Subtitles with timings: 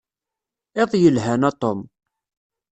[0.81, 1.79] Iḍ yelhan a Tom.